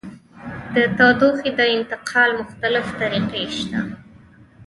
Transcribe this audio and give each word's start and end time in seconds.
د 0.75 0.77
تودوخې 0.97 1.51
د 1.59 1.61
انتقال 1.75 2.29
مختلفې 2.41 2.93
طریقې 3.01 3.43
شته. 3.57 3.79